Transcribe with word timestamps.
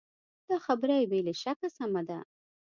دا 0.49 0.57
خبره 0.65 0.95
بې 1.09 1.19
له 1.27 1.33
شکه 1.41 1.69
سمه 1.77 2.01
ده. 2.09 2.19